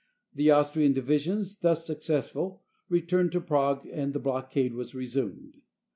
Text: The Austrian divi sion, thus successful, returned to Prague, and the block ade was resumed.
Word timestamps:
The 0.33 0.49
Austrian 0.49 0.93
divi 0.93 1.19
sion, 1.19 1.43
thus 1.61 1.85
successful, 1.85 2.63
returned 2.89 3.31
to 3.33 3.39
Prague, 3.39 3.85
and 3.85 4.13
the 4.13 4.19
block 4.19 4.57
ade 4.57 4.73
was 4.73 4.95
resumed. 4.95 5.61